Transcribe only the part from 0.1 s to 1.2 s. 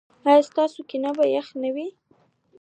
ایا ستاسو کینه